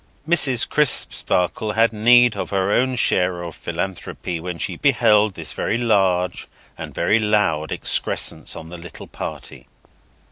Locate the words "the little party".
8.69-9.67